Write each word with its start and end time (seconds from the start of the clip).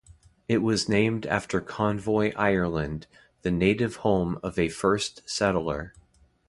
It 0.47 0.63
was 0.63 0.89
named 0.89 1.27
after 1.27 1.61
Convoy, 1.61 2.33
Ireland, 2.35 3.05
the 3.43 3.51
native 3.51 3.97
home 3.97 4.39
of 4.41 4.57
a 4.57 4.67
first 4.67 5.21
settler. 5.29 5.93